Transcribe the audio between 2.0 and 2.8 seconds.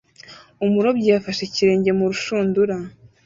rushundura